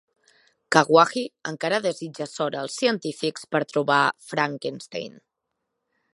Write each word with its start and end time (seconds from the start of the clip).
Kawaji 0.75 1.21
encara 1.51 1.79
desitja 1.87 2.27
sort 2.31 2.57
als 2.63 2.79
científics 2.81 3.47
per 3.53 3.63
trobar 3.75 4.01
Frankenstein. 4.33 5.23